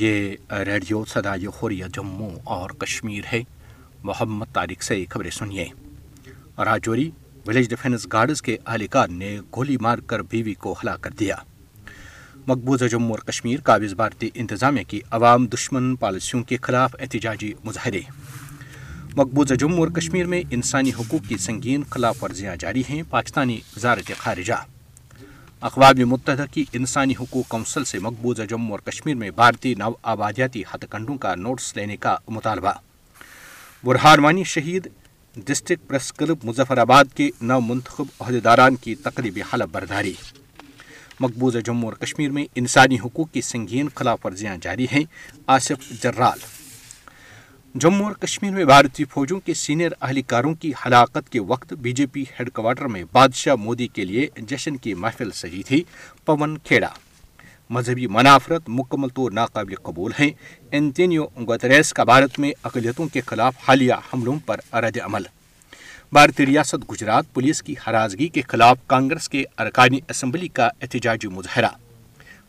[0.00, 3.40] یہ ریڈیو صدای خوریہ جموں اور کشمیر ہے
[4.04, 5.66] محمد طارق سے خبریں سنیے
[6.64, 7.08] راجوری
[7.46, 11.36] ولیج ڈیفینس گارڈز کے اہلکار نے گولی مار کر بیوی کو ہلا کر دیا
[12.46, 18.00] مقبوضہ جموں اور کشمیر قابض بھارتی انتظامیہ کی عوام دشمن پالیسیوں کے خلاف احتجاجی مظاہرے
[19.16, 24.10] مقبوضہ جموں اور کشمیر میں انسانی حقوق کی سنگین خلاف ورزیاں جاری ہیں پاکستانی وزارت
[24.18, 24.64] خارجہ
[25.68, 30.62] اقوام متحدہ کی انسانی حقوق کونسل سے مقبوضہ جموں اور کشمیر میں بھارتی نو آبادیاتی
[30.72, 32.72] ہتھ کنڈوں کا نوٹس لینے کا مطالبہ
[33.84, 34.88] برہانوانی شہید
[35.46, 40.12] ڈسٹرک پریس کلب مظفر آباد کے نو منتخب عہدیداران کی تقریبی حلف برداری
[41.20, 45.04] مقبوضہ جموں اور کشمیر میں انسانی حقوق کی سنگین خلاف ورزیاں جاری ہیں
[45.58, 46.38] آصف جرال
[47.80, 52.06] جموں اور کشمیر میں بھارتی فوجوں کے سینئر اہلکاروں کی ہلاکت کے وقت B J
[52.12, 55.82] P head quarter میں بادشاہ مودی کے لیے جشن کی محفل سجی تھی
[56.26, 56.88] پون کھیڑا
[57.74, 60.30] مذہبی منافرت مکمل طور ناقابل قبول ہیں
[60.76, 64.60] انتینیو گتریس کا بھارت میں اقلیتوں کے خلاف حالیہ حملوں پر
[65.04, 65.22] عمل
[66.12, 71.68] بھارتی ریاست گجرات پولیس کی حراضگی کے خلاف کانگریس کے ارکانی اسمبلی کا احتجاجی مظاہرہ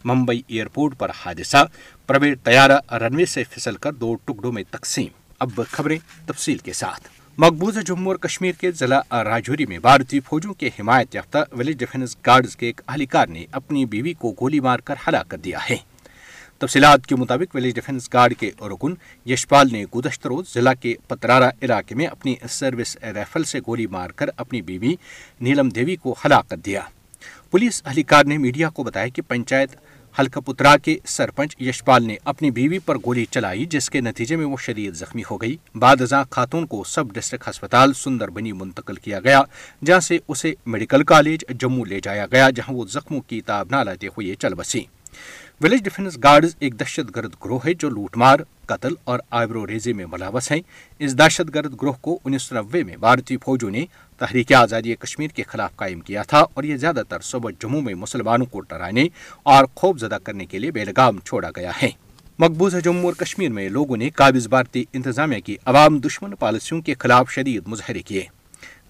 [0.05, 1.63] ممبئی ایئرپورٹ پر حادثہ
[2.07, 3.43] پرویٹ تیارہ رن وے سے
[3.99, 5.07] دو ٹکڑوں میں تقسیم
[5.43, 7.07] اب خبریں تفصیل کے ساتھ
[7.87, 12.55] جموں اور کشمیر کے ضلع راجوری میں بھارتی فوجوں کے حمایت یافتہ ولیج ڈیفینس گارڈز
[12.55, 15.75] کے ایک اہلکار نے اپنی بیوی کو گولی مار کر ہلاک کر دیا ہے
[16.59, 18.93] تفصیلات کے مطابق ولیج ڈیفینس گارڈ کے رکن
[19.29, 24.09] یشپال نے گزشتہ روز ضلع کے پترارا علاقے میں اپنی سروس ریفل سے گولی مار
[24.15, 24.93] کر اپنی بیوی
[25.47, 26.81] نیلم دیوی کو ہلاک کر دیا
[27.51, 29.75] پولیس اہلکار نے میڈیا کو بتایا کہ پنچایت
[30.19, 34.45] ہلکا پترا کے سرپنچ یشپال نے اپنی بیوی پر گولی چلائی جس کے نتیجے میں
[34.45, 38.95] وہ شدید زخمی ہو گئی بعد ازاں خاتون کو سب ڈسٹرکٹ ہسپتال سندر بنی منتقل
[39.05, 39.41] کیا گیا
[39.85, 43.83] جہاں سے اسے میڈیکل کالج جموں لے جایا گیا جہاں وہ زخموں کی تاب نہ
[43.85, 44.83] لاتے ہوئے چل بسی
[45.61, 49.93] ولیج ڈیفنس گارڈز ایک دہشت گرد گروہ ہے جو لوٹ مار قتل اور آئبرو ریزے
[49.93, 50.59] میں ملاوس ہیں
[51.05, 53.85] اس دہشت گرد گروہ کو انیس سو نوے میں بھارتی فوجوں نے
[54.23, 57.93] تحریک آزادی کشمیر کے خلاف قائم کیا تھا اور یہ زیادہ تر صبح جموں میں
[58.03, 59.03] مسلمانوں کو ڈرانے
[59.53, 61.89] اور خوف زدہ کرنے کے لیے بے لگام چھوڑا گیا ہے
[62.39, 66.93] مقبوضہ جموں اور کشمیر میں لوگوں نے قابض بھارتی انتظامیہ کی عوام دشمن پالیسیوں کے
[66.99, 68.23] خلاف شدید مظاہرے کیے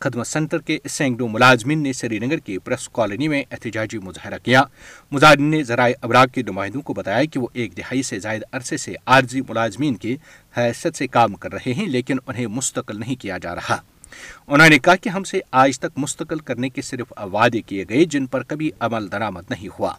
[0.01, 4.61] خدمت سینٹر کے سینگڈو ملازمین نے سری نگر کی پریس کالونی میں احتجاجی مظاہرہ کیا
[5.11, 8.77] مظاہرین نے ذرائع ابراغ کے نمائندوں کو بتایا کہ وہ ایک دہائی سے زائد عرصے
[8.85, 10.15] سے عارضی ملازمین کی
[10.57, 13.77] حیثیت سے کام کر رہے ہیں لیکن انہیں مستقل نہیں کیا جا رہا
[14.47, 18.05] انہوں نے کہا کہ ہم سے آج تک مستقل کرنے کے صرف وعدے کیے گئے
[18.13, 19.91] جن پر کبھی عمل درآمد نہیں ہوا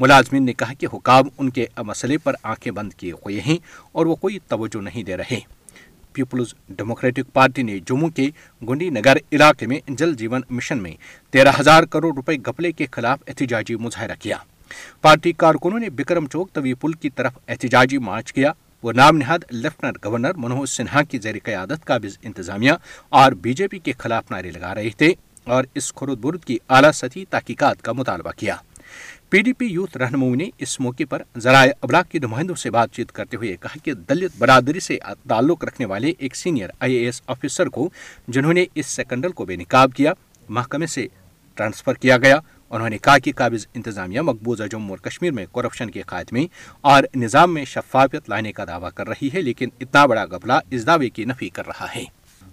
[0.00, 3.56] ملازمین نے کہا کہ حکام ان کے مسئلے پر آنکھیں بند کیے ہوئے ہیں
[3.96, 5.38] اور وہ کوئی توجہ نہیں دے رہے
[6.14, 8.28] پیپلز ڈیموکریٹک پارٹی نے جموں کے
[8.68, 10.92] گنڈی نگر علاقے میں جل جیون مشن میں
[11.32, 14.36] تیرہ ہزار کروڑ روپے گپلے کے خلاف احتجاجی مظاہرہ کیا
[15.02, 19.44] پارٹی کارکنوں نے بکرم چوک طوی پل کی طرف احتجاجی مارچ کیا وہ نام نہاد
[19.50, 22.72] لیفٹنٹ گورنر منوہر سنہا کی زیر قیادت قابض انتظامیہ
[23.20, 25.12] اور بی جے پی کے خلاف نعرے لگا رہے تھے
[25.54, 26.90] اور اس خرد برد کی اعلیٰ
[27.30, 28.56] تحقیقات کا مطالبہ کیا
[29.30, 32.92] پی ڈی پی یوتھ رہنما نے اس موقع پر ذرائع ابلاغ کے نمائندوں سے بات
[32.94, 34.98] چیت کرتے ہوئے کہا کہ دلت برادری سے
[35.28, 37.88] تعلق رکھنے والے ایک senior I A S officer کو
[38.28, 40.12] جنہوں نے اس سیکنڈل کو بے نقاب کیا
[40.58, 41.06] محکمے سے
[41.54, 42.38] ٹرانسفر کیا گیا
[42.70, 46.46] انہوں نے کہا کہ قابض انتظامیہ مقبوضہ جموں اور کشمیر میں کرپشن کے خاتمے
[46.92, 50.86] اور نظام میں شفافیت لانے کا دعویٰ کر رہی ہے لیکن اتنا بڑا گبلہ اس
[50.86, 52.04] دعوے کی نفی کر رہا ہے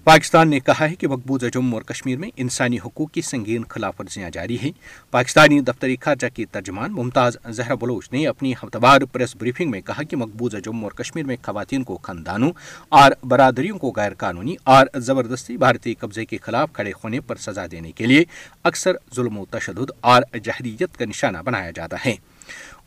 [0.05, 3.93] پاکستان نے کہا ہے کہ مقبوضہ جموں اور کشمیر میں انسانی حقوق کی سنگین خلاف
[3.99, 4.71] ورزیاں جاری ہیں
[5.11, 10.03] پاکستانی دفتری خارجہ کی ترجمان ممتاز زہرہ بلوچ نے اپنی ہفتوار پریس بریفنگ میں کہا
[10.09, 12.49] کہ مقبوضہ جموں اور کشمیر میں خواتین کو خاندانوں
[13.01, 17.65] اور برادریوں کو غیر قانونی اور زبردستی بھارتی قبضے کے خلاف کھڑے ہونے پر سزا
[17.71, 18.23] دینے کے لیے
[18.71, 22.15] اکثر ظلم و تشدد اور جہریت کا نشانہ بنایا جاتا ہے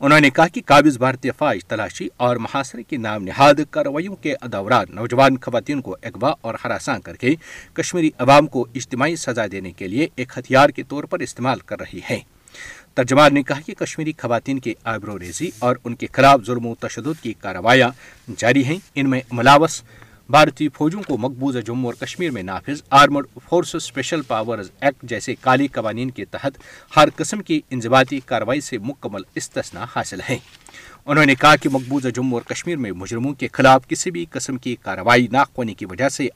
[0.04, 4.32] انہوں نے کہا کہ قابض بھارتی فائج تلاشی اور محاصرے کی نام نہاد کارروائیوں کے
[4.40, 7.34] ادوران نوجوان خواتین کو اغوا اور ہراساں کر کے
[7.75, 11.81] کشمیری عوام کو اجتماعی سزا دینے کے لیے ایک ہتھیار کے طور پر استعمال کر
[11.81, 12.19] رہی ہیں
[12.94, 16.75] ترجمان نے کہا کہ کشمیری خواتین کی آبرو ریزی اور ان کے خلاف ظلم و
[16.81, 17.88] تشدد کی کارروائیاں
[18.38, 19.82] جاری ہیں ان میں ملاوس
[20.32, 25.34] بھارتی فوجوں کو مقبوضہ جموں اور کشمیر میں نافذ armed forces special powers act جیسے
[25.40, 26.58] کالی قوانین کے تحت
[26.96, 30.38] ہر قسم کی انضباطی کارروائی سے مکمل استثنا حاصل ہیں
[31.06, 34.56] انہوں نے کہا کہ مقبوضہ جموں اور کشمیر میں مجرموں کے خلاف کسی بھی قسم
[34.64, 36.28] کی کارروائی نہ ہونے کی وجہ سے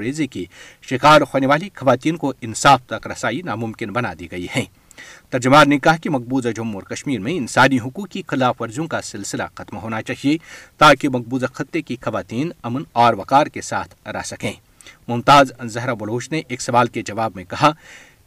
[0.00, 0.44] ریزی کی
[0.90, 4.64] شکار ہونے والی خواتین کو انصاف تک رسائی ناممکن بنا دی گئی ہے
[5.30, 9.00] ترجمان نے کہا کہ مقبوضہ جموں اور کشمیر میں انسانی حقوق کی خلاف ورزیوں کا
[9.04, 10.36] سلسلہ ختم ہونا چاہیے
[10.78, 14.52] تاکہ مقبوضہ خطے کی خواتین امن اور وقار کے ساتھ رہ سکیں
[15.08, 17.70] ممتاز زہرا بلوچ نے ایک سوال کے جواب میں کہا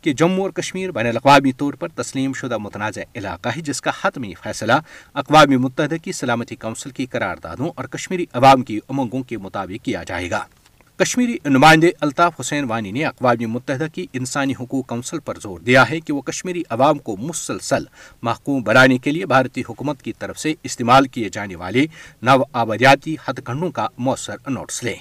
[0.02, 3.92] کہ جموں اور کشمیر بین الاقوامی طور پر تسلیم شدہ متنازع علاقہ ہے جس کا
[4.02, 4.74] حتمی فیصلہ
[5.24, 10.04] اقوام متحدہ کی سلامتی کونسل کی قراردادوں اور کشمیری عوام کی امنگوں کے مطابق کیا
[10.08, 10.44] جائے گا
[11.02, 15.84] کشمیری نمائندے الطاف حسین وانی نے اقوام متحدہ کی انسانی حقوق کونسل پر زور دیا
[15.90, 17.84] ہے کہ وہ کشمیری عوام کو مسلسل
[18.24, 21.86] محکوم بنانے کے لیے بھارتی حکومت کی طرف سے استعمال کیے جانے والے
[22.30, 24.96] نو آبادیاتی ہتھ کنڈوں کا مؤثر نوٹس لیں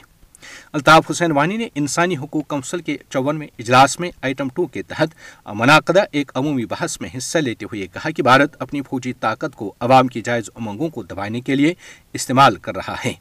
[0.72, 5.14] الطاف حسین وانی نے انسانی حقوق کونسل کے چونویں اجلاس میں آئٹم ٹو کے تحت
[5.60, 9.72] منعقدہ ایک عمومی بحث میں حصہ لیتے ہوئے کہا کہ بھارت اپنی فوجی طاقت کو
[9.86, 11.74] عوام کی جائز امنگوں کو دبانے کے لیے
[12.20, 13.12] استعمال کر رہا ہے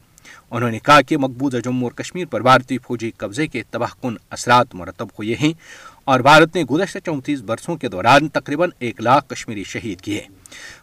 [0.52, 4.16] انہوں نے کہا کہ مقبوضہ جموں اور کشمیر پر بھارتی فوجی قبضے کے تباہ کن
[4.38, 5.52] اثرات مرتب ہوئے ہیں
[6.12, 10.22] اور بھارت نے گزشتہ چونتیس برسوں کے دوران تقریباً ایک لاکھ کشمیری شہید کیے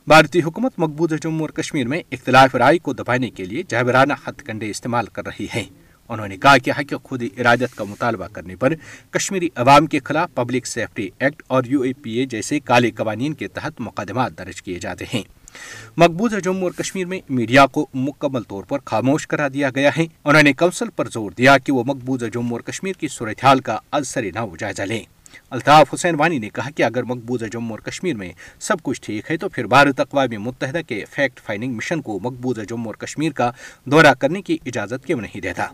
[0.08, 4.44] بھارتی حکومت مقبوضہ جموں اور کشمیر میں اختلاف رائے کو دبانے کے لیے جہبرانہ ہتھ
[4.44, 5.64] کنڈے استعمال کر رہی ہے
[6.08, 8.72] انہوں نے کہا کہ حق خود ارادت کا مطالبہ کرنے پر
[9.12, 13.32] کشمیری عوام کے خلاف پبلک سیفٹی ایکٹ اور یو اے پی اے جیسے کالے قوانین
[13.40, 15.22] کے تحت مقدمات درج کیے جاتے ہیں
[15.96, 20.04] مقبوضہ جموں اور کشمیر میں میڈیا کو مکمل طور پر خاموش کرا دیا گیا ہے
[20.24, 23.78] انہوں نے کونسل پر زور دیا کہ وہ مقبوضہ جموں اور کشمیر کی صورتحال کا
[23.98, 25.02] ازثری ناو جائزہ لیں
[25.50, 28.30] الطاف حسین وانی نے کہا کہ اگر مقبوضہ جموں اور کشمیر میں
[28.68, 32.60] سب کچھ ٹھیک ہے تو پھر بھارت اقوام متحدہ کے فیکٹ فائنڈنگ مشن کو مقبوضہ
[32.68, 33.50] جموں اور کشمیر کا
[33.90, 35.66] دورہ کرنے کی اجازت کیوں نہیں دیتا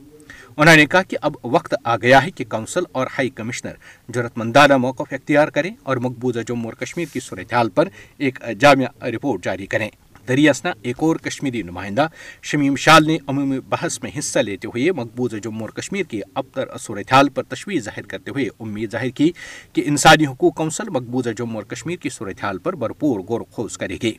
[0.57, 3.73] انہوں نے کہا کہ اب وقت آ گیا ہے کہ کونسل اور ہائی کمشنر
[4.15, 7.89] جرت مندانہ موقف اختیار کریں اور مقبوضہ جموں اور کشمیر کی صورتحال پر
[8.27, 9.89] ایک جامعہ رپورٹ جاری کریں
[10.29, 12.07] دریاسنا ایک اور کشمیری نمائندہ
[12.51, 16.69] شمیم شال نے عمومی بحث میں حصہ لیتے ہوئے مقبوضہ جموں اور کشمیر کی ابتر
[16.81, 19.31] صورتحال پر تشویش ظاہر کرتے ہوئے امید ظاہر کی
[19.73, 23.97] کہ انسانی حقوق کونسل مقبوضہ جموں اور کشمیر کی صورتحال پر بھرپور غور خوض کرے
[24.03, 24.13] گی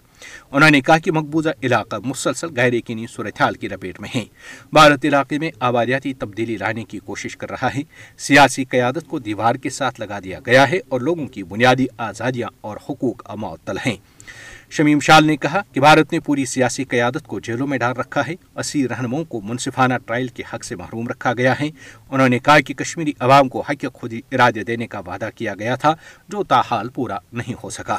[0.51, 4.23] انہوں نے کہا کہ مقبوضہ علاقہ مسلسل غیر یقینی صورتحال کی لپیٹ میں ہے
[4.73, 7.81] بھارت علاقے میں آبادیاتی تبدیلی لانے کی کوشش کر رہا ہے
[8.27, 12.49] سیاسی قیادت کو دیوار کے ساتھ لگا دیا گیا ہے اور لوگوں کی بنیادی آزادیاں
[12.67, 13.95] اور حقوق معطل ہیں
[14.75, 18.21] شمیم شال نے کہا کہ بھارت نے پوری سیاسی قیادت کو جیلوں میں ڈال رکھا
[18.27, 21.69] ہے اسی رہنماؤں کو منصفانہ ٹرائل کے حق سے محروم رکھا گیا ہے
[22.11, 25.75] انہوں نے کہا کہ کشمیری عوام کو حق خودی ارادے دینے کا وعدہ کیا گیا
[25.83, 25.93] تھا
[26.29, 27.97] جو تاحال پورا نہیں ہو سکا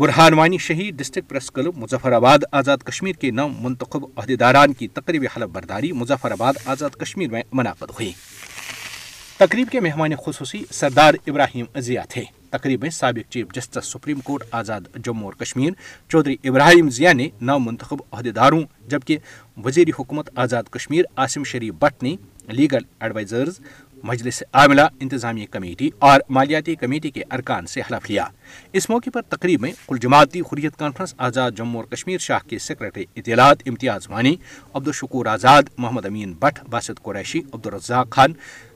[0.00, 4.88] برہان وانی شہید ڈسٹرکٹ پریس کلب مظفر آباد آزاد کشمیر کے نو منتخب عہدیداران کی
[5.00, 5.90] تقریب حلف برداری
[6.34, 8.10] آباد آزاد کشمیر میں منعقد ہوئی
[9.38, 14.42] تقریب کے مہمان خصوصی سردار ابراہیم ازیا تھے تقریب میں سابق chief justice supreme court
[14.60, 15.72] Azad Jammu اور کشمیر
[16.12, 19.18] چودھری ابراہیم ضیاء نے نو منتخب عہدیداروں جبکہ
[19.64, 22.14] وزیر حکومت آزاد کشمیر عاصم شریف بٹ نے
[22.56, 23.60] لیگل ایڈوائزرز
[24.08, 28.24] مجلس عاملہ انتظامیہ کمیٹی اور مالیاتی کمیٹی کے ارکان سے حلف لیا
[28.80, 32.58] اس موقع پر تقریب میں کل جماعتی خریت کانفرنس آزاد جموں اور کشمیر شاہ کے
[32.66, 34.34] سیکرٹری اطلاعات امتیاز وانی
[34.74, 38.32] عبدالشکور آزاد محمد امین بٹ باسط قریشی عبدالرزاق خان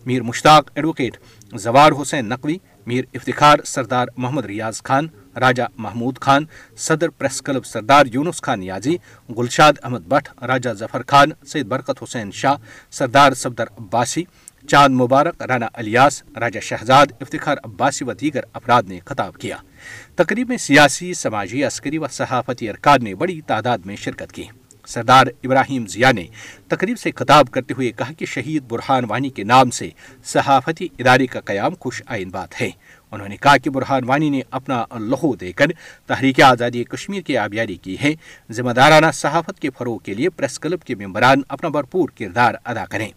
[0.07, 1.17] میر مشتاق ایڈوکیٹ
[1.61, 2.57] زوار حسین نقوی
[2.87, 5.07] میر افتخار سردار محمد ریاض خان
[5.41, 6.45] راجہ محمود خان
[6.87, 8.97] صدر پریس کلب سردار یونس خان نیازی
[9.39, 12.57] گلشاد احمد بٹ راجہ ظفر خان سید برکت حسین شاہ
[12.99, 14.25] سردار صفدر عباسی
[14.69, 19.57] چاند مبارک رانا الیاس راجہ شہزاد افتخار عباسی و دیگر افراد نے خطاب کیا
[20.17, 24.45] تقریب میں سیاسی سماجی عسکری و صحافتی ارکان نے بڑی تعداد میں شرکت کی
[24.89, 26.27] سردار ابراہیم ضیاء نے
[26.69, 29.89] تقریب سے خطاب کرتے ہوئے کہا کہ شہید برحان وانی کے نام سے
[30.33, 32.69] صحافتی ادارے کا قیام خوش آئین بات ہے
[33.13, 35.71] انہوں نے کہا کہ برحان وانی نے اپنا لہو دے کر
[36.07, 38.13] تحریک آزادی کشمیر کی آبیاری کی ہے
[38.55, 42.85] ذمہ دارانہ صحافت کے فروغ کے لیے پریس کلب کے ممبران اپنا بھرپور کردار ادا
[42.91, 43.09] کریں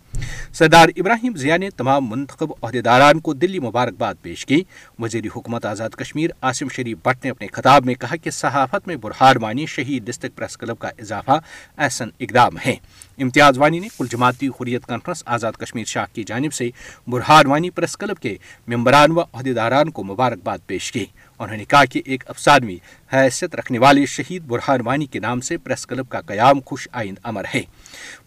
[0.53, 4.61] سردار ابراہیم ضیاء نے تمام منتخب عہدیداران کو دلی مبارکباد پیش کی
[4.99, 8.95] وزیر حکومت آزاد کشمیر عاصم شریف بٹ نے اپنے خطاب میں کہا کہ صحافت میں
[9.01, 11.39] برہار وانی شہید ڈسٹرکٹ پریس کلب کا اضافہ
[11.77, 12.75] احسن اقدام ہے
[13.23, 16.69] امتیاز وانی نے کل جماعتی حریت کانفرنس آزاد کشمیر شاہ کی جانب سے
[17.11, 18.35] برہار وانی پریس کلب کے
[18.75, 21.05] ممبران و عہدیداران کو مبارکباد پیش کی
[21.39, 22.75] انہوں نے کہا کہ ایک افسادی
[23.13, 27.17] حیثیت رکھنے والے شہید برہان وانی کے نام سے پریس کلب کا قیام خوش آئند
[27.31, 27.61] امر ہے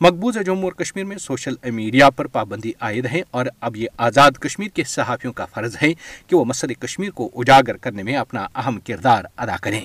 [0.01, 4.39] مقبوضہ جموں اور کشمیر میں سوشل میڈیا پر پابندی عائد ہے اور اب یہ آزاد
[4.41, 5.93] کشمیر کے صحافیوں کا فرض ہے
[6.27, 9.81] کہ وہ مسئلے کشمیر کو اجاگر کرنے میں اپنا اہم کردار ادا کریں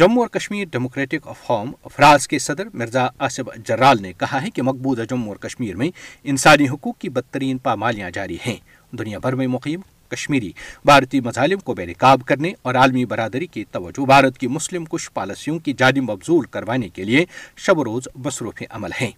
[0.00, 4.62] جموں اور کشمیر ڈیموکریٹک فارم فراز کے صدر مرزا آصف جرال نے کہا ہے کہ
[4.68, 5.88] مقبوضہ جموں اور کشمیر میں
[6.32, 8.56] انسانی حقوق کی بدترین پامالیاں جاری ہیں
[8.98, 9.80] دنیا بھر میں مقیم
[10.12, 10.50] کشمیری
[10.84, 15.10] بھارتی مظالم کو بے نقاب کرنے اور عالمی برادری کی توجہ بھارت کی مسلم کش
[15.14, 17.24] پالیسیوں کی جانب مبزول کروانے کے لیے
[17.66, 19.10] شب و روز مصروف عمل ہیں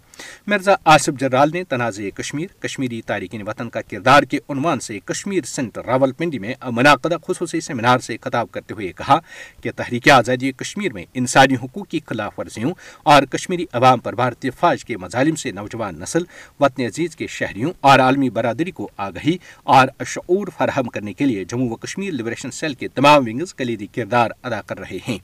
[0.48, 5.44] مرزا آصف جرال نے تنازع کشمیر کشمیری تارکین وطن کا کردار کے عنوان سے کشمیر
[5.46, 9.18] سینٹر راول پنڈی میں منعقدہ خصوصی سیمینار سے خطاب کرتے ہوئے کہا
[9.62, 12.72] کہ تحریک آزادی کشمیر میں انسانی حقوق کی خلاف ورزیوں
[13.14, 16.22] اور کشمیری عوام پر بھارتی فوج کے مظالم سے نوجوان نسل
[16.60, 19.36] وطن عزیز کے شہریوں اور عالمی برادری کو آگہی
[19.78, 23.54] اور شعور فراہم ختم کرنے کے لیے جموں و کشمیر لبریشن سیل کے تمام ونگز
[23.54, 25.18] کلیدی کردار ادا کر رہے ہیں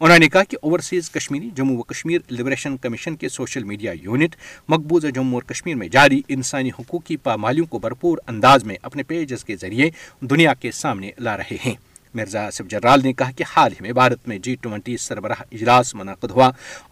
[0.00, 4.34] انہوں نے کہا کہ اوورسیز کشمیری جموں و کشمیر لبریشن کمیشن کے سوشل میڈیا یونٹ
[4.68, 9.02] مقبوضہ جموں اور کشمیر میں جاری انسانی حقوق کی پامالیوں کو بھرپور انداز میں اپنے
[9.12, 9.90] پیجز کے ذریعے
[10.30, 11.74] دنیا کے سامنے لا رہے ہیں
[12.14, 15.94] مرزا آصف جرال نے کہا کہ حال ہی میں بھارت میں جی ٹوئنٹی سربراہ اجلاس
[15.94, 16.50] منعقد ہوا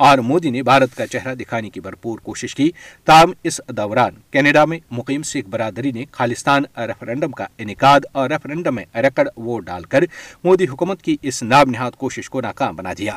[0.08, 2.70] اور مودی نے بھارت کا چہرہ دکھانے کی بھرپور کوشش کی
[3.06, 8.74] تاہم اس دوران کینیڈا میں مقیم سکھ برادری نے خالستان ریفرنڈم کا انعقاد اور ریفرنڈم
[8.74, 10.04] میں ریکڈ ووٹ ڈال کر
[10.44, 13.16] مودی حکومت کی اس ناب نہاد کوشش کو ناکام بنا دیا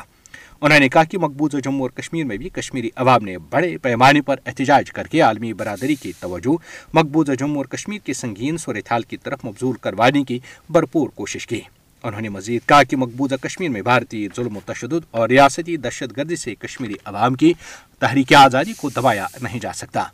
[0.62, 4.20] انہوں نے کہا کہ مقبوضہ جموں اور کشمیر میں بھی کشمیری عوام نے بڑے پیمانے
[4.26, 6.56] پر احتجاج کر کے عالمی برادری کی توجہ
[6.96, 10.38] مقبوضہ جموں اور کشمیر کے سنگین صورتحال کی طرف مبزول کروانے کی
[10.72, 11.60] بھرپور کوشش کی
[12.04, 16.16] انہوں نے مزید کہا کہ مقبوضہ کشمیر میں بھارتی ظلم و تشدد اور ریاستی دہشت
[16.16, 17.52] گردی سے کشمیری عوام کی
[18.00, 20.04] تحریک آزادی کو دبایا نہیں جا سکتا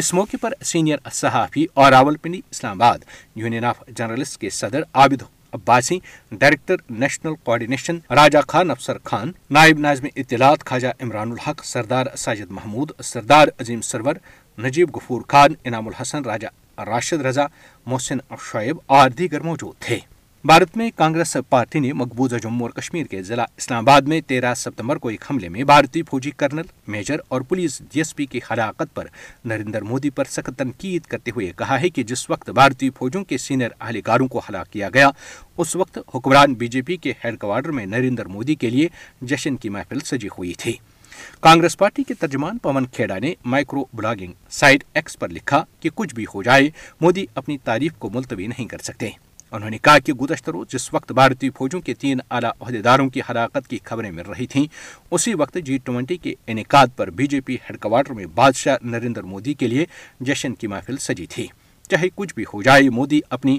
[0.00, 2.98] اس موقع پر سینئر صحافی اور راول پنڈی اسلام آباد
[3.36, 5.22] یونین آف جرنلسٹ کے صدر Abid
[5.54, 5.98] Abbasi
[6.40, 12.50] director national coordination Raja Khan Afsar Khan نائب ناظم اطلاعات خواجہ عمران الحق سردار ساجد
[12.50, 14.14] محمود سردار عظیم سرور
[14.66, 16.48] نجیب گفور خان انعام الحسن راجا
[16.86, 17.46] راشد رضا
[17.86, 18.18] محسن
[18.50, 19.98] شعیب اور دیگر موجود تھے
[20.46, 24.52] بھارت میں کانگریس پارٹی نے مقبوضہ جموں اور کشمیر کے ضلع اسلام آباد میں تیرہ
[24.56, 28.40] ستمبر کو ایک حملے میں بھارتی فوجی کرنل میجر اور پولیس ڈی ایس پی کی
[28.50, 29.06] ہلاکت پر
[29.44, 33.38] نریندر مودی پر سخت تنقید کرتے ہوئے کہا ہے کہ جس وقت بھارتی فوجوں کے
[33.46, 35.08] سینئر اہلکاروں کو ہلاک کیا گیا
[35.64, 38.88] اس وقت حکمران بی جے پی کے ہیڈ کوارٹر میں نریندر مودی کے لیے
[39.34, 40.76] جشن کی محفل سجی ہوئی تھی
[41.42, 46.14] کانگریس پارٹی کے ترجمان پون کھیڑا نے مائکرو بلاگنگ سائٹ ایکس پر لکھا کہ کچھ
[46.14, 49.10] بھی ہو جائے مودی اپنی تعریف کو ملتوی نہیں کر سکتے
[49.54, 53.20] انہوں نے کہا کہ گزشتہ روز جس وقت بھارتی فوجوں کے تین اعلیٰ عہدیداروں کی
[53.28, 54.64] ہلاکت کی خبریں مل رہی تھیں
[55.14, 55.78] اسی وقت جی
[56.22, 59.84] کے انعقاد پر B J P head quarter میں بادشاہ نریندر مودی کے لیے
[60.28, 61.46] جشن کی محفل سجی تھی
[61.90, 63.58] چاہے کچھ بھی ہو جائے مودی اپنی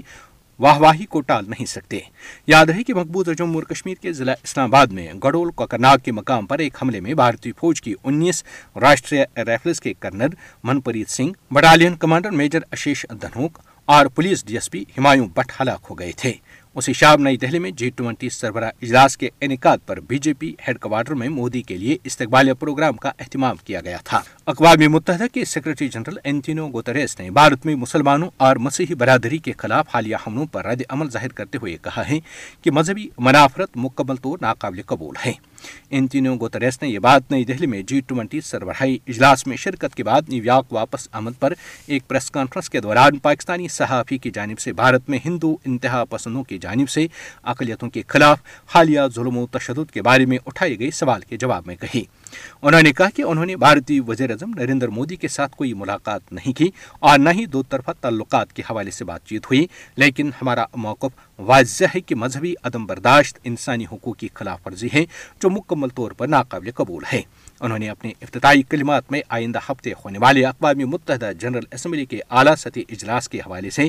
[0.60, 1.98] واہ واہی کو ٹال نہیں سکتے
[2.46, 6.46] یاد ہے کہ مقبوض جموں کشمیر کے ضلع اسلام آباد میں گڈول کوکرناگ کے مقام
[6.46, 8.42] پر ایک حملے میں بھارتی فوج کی انیس
[8.82, 13.58] راشٹری رائفلز کے colonel Manpreet Singh battalion commander major Ashish Dhonak
[13.94, 16.32] اور police D S P Humayun Butt ہلاک ہو گئے تھے
[16.78, 20.52] اسی شام نئی دہلی میں جی ٹوئنٹی سربراہ اجلاس کے انعقاد پر B J P
[20.66, 24.20] head quarter میں مودی کے لیے استقبالیہ پروگرام کا اہتمام کیا گیا تھا
[24.52, 29.52] اقوام متحدہ کے سیکرٹری جنرل اینتینو گوتریس نے بھارت میں مسلمانوں اور مسیحی برادری کے
[29.58, 32.18] خلاف حالیہ حملوں پر رد عمل ظاہر کرتے ہوئے کہا ہے
[32.62, 35.32] کہ مذہبی منافرت مکمل طور ناقابل قبول ہے
[35.92, 40.44] نے یہ بات نئی دہلی میں جی میں جی سربراہی اجلاس شرکت کے بعد نیو
[40.44, 41.52] یارک واپس آمد پر
[41.86, 46.42] ایک پریس کانفرنس کے دوران پاکستانی صحافی کی جانب سے بھارت میں ہندو انتہا پسندوں
[46.48, 47.06] کی جانب سے
[47.52, 48.38] اقلیتوں کے خلاف
[48.74, 52.02] حالیہ ظلم و تشدد کے بارے میں اٹھائے گئی سوال کے جواب میں کہی
[52.62, 56.32] انہوں نے کہا کہ انہوں نے بھارتی وزیر اعظم نریندر مودی کے ساتھ کوئی ملاقات
[56.32, 56.68] نہیں کی
[57.10, 61.26] اور نہ ہی دو طرفہ تعلقات کے حوالے سے بات چیت ہوئی لیکن ہمارا موقف
[61.46, 65.04] واضح ہے کہ مذہبی عدم برداشت انسانی حقوق کی خلاف ورزی ہے
[65.42, 67.20] جو مکمل طور پر ناقابل قبول ہے
[67.60, 72.20] انہوں نے اپنے افتتاحی کلمات میں آئندہ ہفتے ہونے والے اقوام متحدہ جنرل اسمبلی کے
[72.38, 73.88] اعلیٰ سطح اجلاس کے حوالے سے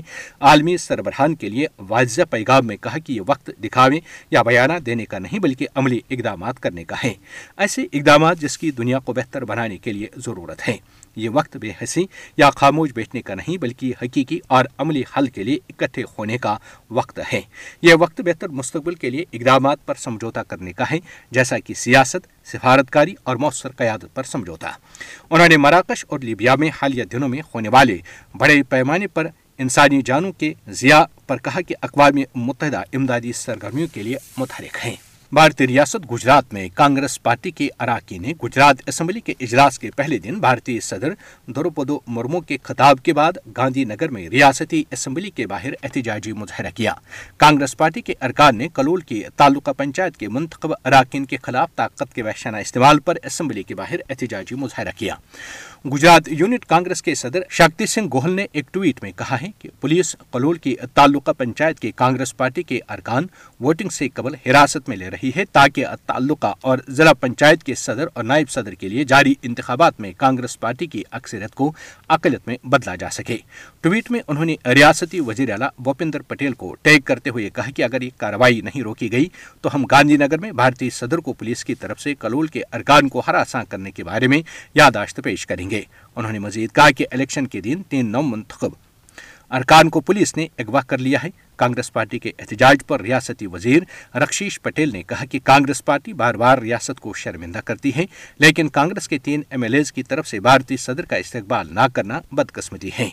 [0.49, 3.99] عالمی سربراہان کے لیے واضح پیغام میں کہا کہ یہ وقت دکھاوے
[4.31, 7.13] یا بیانہ دینے کا نہیں بلکہ عملی اقدامات کرنے کا ہے
[7.65, 10.77] ایسے اقدامات جس کی دنیا کو بہتر بنانے کے لیے ضرورت ہے
[11.15, 12.03] یہ وقت بے حسی
[12.37, 16.55] یا خاموش بیٹھنے کا نہیں بلکہ حقیقی اور عملی حل کے لیے اکٹھے ہونے کا
[16.97, 17.39] وقت ہے
[17.81, 20.97] یہ وقت بہتر مستقبل کے لیے اقدامات پر سمجھوتا کرنے کا ہے
[21.37, 24.71] جیسا کہ سیاست سفارتکاری اور مؤثر قیادت پر سمجھوتا
[25.29, 27.97] انہوں نے مراکش اور لیبیا میں حالیہ دنوں میں ہونے والے
[28.39, 29.27] بڑے پیمانے پر
[29.63, 32.15] انسانی جانوں کے ضیاع پر کہا کہ اقوام
[32.45, 34.95] متحدہ امدادی سرگرمیوں کے لیے متحرک ہیں
[35.35, 40.17] بھارتی ریاست گجرات میں کانگریس پارٹی کے اراکین نے گجرات اسمبلی کے اجلاس کے پہلے
[40.19, 41.11] دن بھارتی صدر
[41.55, 46.31] دروپدو مرمو کے خطاب کے بعد گاندھی نگر میں ریاستی اسمبلی کے باہر احتجاجی
[46.75, 46.93] کیا
[47.43, 52.13] کانگریس پارٹی کے ارکان نے کلول کی تعلقہ پنچایت کے منتخب اراکین کے خلاف طاقت
[52.13, 55.13] کے وحشانہ استعمال پر اسمبلی کے باہر احتجاجی مظاہرہ کیا
[55.93, 59.69] گجرات یونٹ کانگریس کے صدر شکتی سنگھ گوہل نے ایک ٹویٹ میں کہا ہے کہ
[59.81, 63.27] پولیس کلول کی تعلقہ پنچایت کے کانگریس پارٹی کے ارکان
[63.59, 67.73] ووٹنگ سے قبل حراست میں لے رہے رہی ہے تاکہ تعلقہ اور ضلع پنچایت کے
[67.75, 71.71] صدر اور نائب صدر کے لیے جاری انتخابات میں کانگریس پارٹی کی اکثریت کو
[72.15, 73.37] اقلیت میں بدلا جا سکے
[73.81, 77.83] ٹویٹ میں انہوں نے ریاستی وزیر اعلیٰ بوپندر پٹیل کو ٹیگ کرتے ہوئے کہا کہ
[77.83, 79.27] اگر یہ کاروائی نہیں روکی گئی
[79.61, 83.09] تو ہم گاندھی نگر میں بھارتی صدر کو پولیس کی طرف سے کلول کے ارکان
[83.09, 84.41] کو ہراساں کرنے کے بارے میں
[84.75, 85.81] یاداشت پیش کریں گے
[86.15, 88.71] انہوں نے مزید کہا کہ الیکشن کے دن تین نو منتخب
[89.57, 93.83] ارکان کو پولیس نے اگوا کر لیا ہے کانگریس پارٹی کے احتجاج پر ریاستی وزیر
[94.23, 98.05] رکشیش پٹیل نے کہا کہ کانگریس پارٹی بار بار ریاست کو شرمندہ کرتی ہے
[98.39, 101.87] لیکن کانگریس کے تین ایم ایل ایز کی طرف سے بھارتی صدر کا استقبال نہ
[101.93, 103.07] کرنا بدقسمتی ہے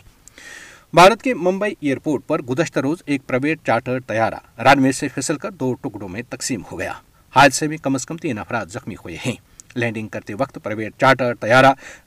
[0.95, 5.51] بھارت کے ممبئی ایئرپورٹ پر گزشتہ روز ایک پرائیویٹ چارٹر طیارہ رنمیر سے پھسل کر
[5.63, 6.93] دو ٹکڑوں میں تقسیم ہو گیا
[7.35, 9.35] حادثے میں کم از کم تین افراد زخمی ہوئے ہیں
[9.75, 10.57] لینڈنگ کرتے وقت
[10.99, 11.45] چارٹر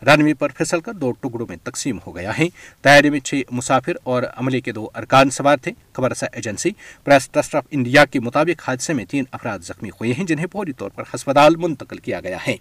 [0.06, 0.32] رن وے
[1.20, 5.56] ٹکڑوں میں تقسیم ہو گیا ہے میں چھ مسافر اور عملے کے دو ارکان سوار
[5.62, 6.70] تھے خبر agency
[7.04, 10.72] press trust of India کے مطابق حادثے میں تین افراد زخمی ہوئے ہیں جنہیں فوری
[10.78, 12.56] طور پر ہسپتال منتقل کیا گیا ہے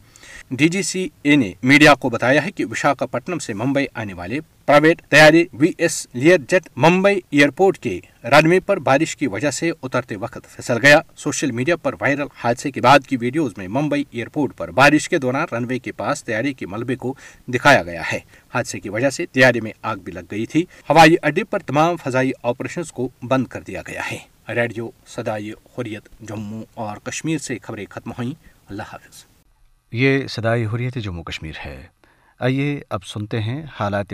[0.58, 4.14] ڈی جی سی اے نے میڈیا کو بتایا ہے کہ وشاکھاپٹنم پٹنم سے ممبئی آنے
[4.14, 4.40] والے
[4.70, 7.98] پرائیویٹ تیاری V S Lear jet Mumbai airport کے
[8.32, 12.28] رن وے پر بارش کی وجہ سے اترتے وقت پھسل گیا سوشل میڈیا پر وائرل
[12.44, 15.92] حادثے کے بعد کی ویڈیوز میں ممبئی ایئرپورٹ پر بارش کے دوران رن وے کے
[16.02, 17.14] پاس تیاری کے ملبے کو
[17.54, 18.20] دکھایا گیا ہے
[18.54, 21.96] حادثے کی وجہ سے تیاری میں آگ بھی لگ گئی تھی ہوائی اڈے پر تمام
[22.04, 24.18] فضائی آپریشن کو بند کر دیا گیا ہے
[24.62, 28.34] ریڈیو سدائی حریت جموں اور کشمیر سے خبریں ختم ہوئیں
[28.70, 29.26] اللہ حافظ
[30.04, 31.80] یہ سدائی حریت جموں کشمیر ہے
[32.42, 34.14] حالات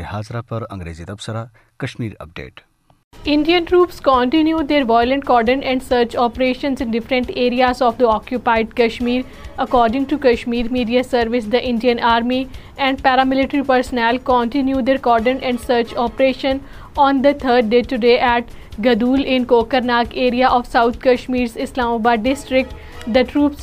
[3.25, 5.61] انڈینیو دیرنز according
[11.63, 12.43] Indian army
[12.77, 14.17] and paramilitary personnel
[16.95, 18.51] on the third at
[18.85, 21.47] Gadool in Kokernag area of south Kashmir
[21.93, 23.59] Islamabad districts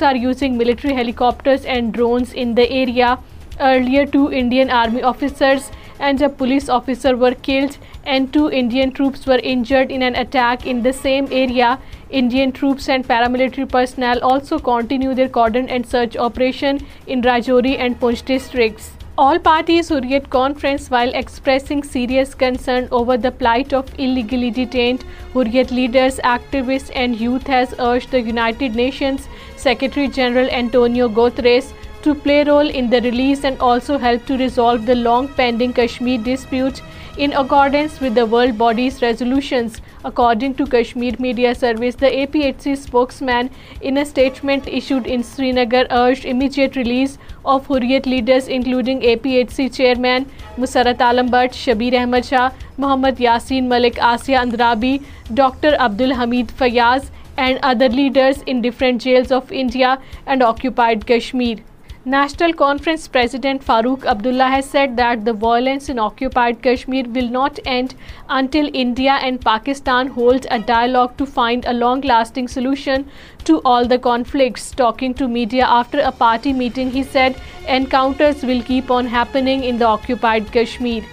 [1.67, 3.15] and drones in the area
[3.61, 5.71] Earlier, 2 Indian Army officers
[6.01, 10.67] and a police officer were killed and 2 Indian troops were injured in an attack
[10.67, 11.79] in the same area.
[12.11, 17.99] Indian troops and paramilitary personnel also continue their cordon and search operation in Rajouri and
[18.01, 18.91] Poonch districts.
[19.19, 25.05] All parties who read conference while expressing serious concern over the plight of illegally detained
[25.35, 29.29] Hurriyat leaders, activists and youth has urged the United Nations
[29.61, 31.71] Secretary General Antonio Guterres
[32.07, 36.23] to play a role in the release and also help to resolve the long-pending Kashmir
[36.29, 36.83] dispute
[37.27, 39.77] in accordance with the world body's resolutions,
[40.11, 42.01] according to Kashmir Media Service.
[42.03, 48.49] The APHC spokesman, in a statement issued in Srinagar, urged immediate release of Hurriyat leaders
[48.49, 55.03] including APHC chairman Musarrat Alam Bhatt, Shabir Ahmad Shah, Mohammad Yasin Malik, Asiya Andrabi,
[55.35, 55.75] Dr.
[55.89, 61.61] Abdul Hamid Fayyaz and other leaders in different jails of India and occupied Kashmir.
[62.05, 67.61] National Conference President Farooq Abdullah has said that the violence in occupied Kashmir will not
[67.65, 67.95] end
[68.29, 73.09] until India and Pakistan hold a dialogue to find a long-lasting solution
[73.45, 74.73] to all the conflicts.
[74.73, 77.37] Talking to media after a party meeting, he said
[77.69, 81.05] encounters will keep on happening in the occupied Kashmir.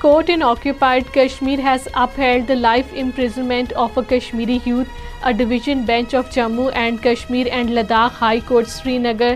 [0.00, 5.86] Court in occupied Kashmir has upheld the life imprisonment of a Kashmiri youth a division
[5.86, 9.30] bench of Jammu and Kashmir and Ladakh High Court Srinagar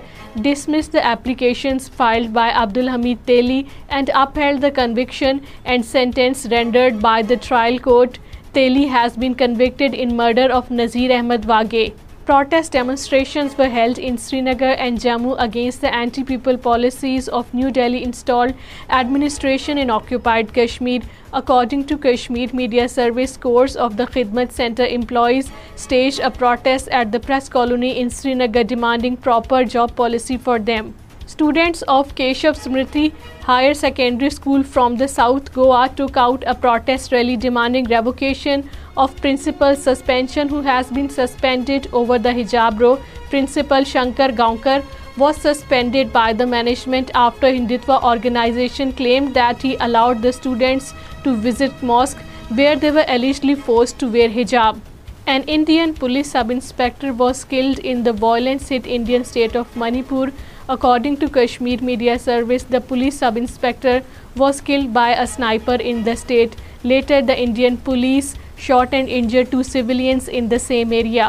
[0.47, 7.01] dismissed the applications filed by Abdul Hamid Teli and upheld the conviction and sentence rendered
[7.01, 8.19] by the trial court.
[8.53, 11.95] Teli has been convicted in murder of Nazir Ahmad Waghe.
[12.29, 18.03] Protest demonstrations were held in Srinagar and Jammu against the anti-people policies of New Delhi
[18.05, 18.53] installed
[18.91, 21.01] administration in occupied Kashmir.
[21.43, 25.51] According to Kashmir Media Service, scores of the Khidmat Center employees
[25.87, 30.97] staged a protest at the press colony in Srinagar demanding proper job policy for them.
[31.31, 33.09] Students of Keshav Smriti
[33.49, 38.65] Higher Secondary School from the South Goa took out a protest rally demanding revocation
[38.97, 42.99] of Principal suspension, who has been suspended over the hijab row.
[43.29, 44.83] Principal Shankar Gaonkar
[45.19, 50.93] was suspended by the management after Hindutva organization claimed that he allowed the students
[51.25, 52.27] to visit mosque
[52.61, 54.81] where they were allegedly forced to wear hijab.
[55.27, 60.39] An Indian police sub-inspector was killed in the violence hit Indian state of Manipur
[60.73, 64.03] According to Kashmir Media Service, the police sub-inspector
[64.37, 66.57] was killed by a sniper in the state.
[66.91, 71.29] Later, the Indian police shot and injured two civilians in the same area.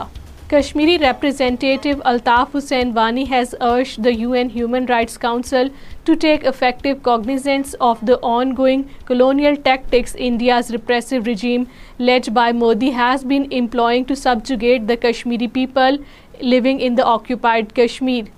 [0.49, 5.69] Kashmiri representative Altaf Hussain Wani has urged the UN Human Rights Council
[6.09, 12.91] to take effective cognizance of the ongoing colonial tactics India's repressive regime led by Modi
[12.99, 15.99] has been employing to subjugate the Kashmiri people
[16.41, 18.33] living in the occupied Kashmir.